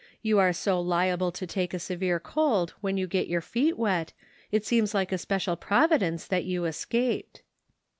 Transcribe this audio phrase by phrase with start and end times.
[0.23, 4.13] You are so liable to take a severe cold when you get your feet wet,
[4.51, 7.43] it seems like a special Providence that you escaped."